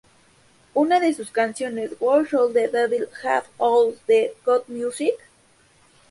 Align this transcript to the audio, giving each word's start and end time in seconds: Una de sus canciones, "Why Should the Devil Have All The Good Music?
Una 0.73 0.99
de 0.99 1.13
sus 1.13 1.29
canciones, 1.29 1.91
"Why 1.99 2.23
Should 2.25 2.53
the 2.55 2.67
Devil 2.67 3.05
Have 3.21 3.45
All 3.59 3.93
The 4.07 4.33
Good 4.43 4.63
Music? 4.67 5.13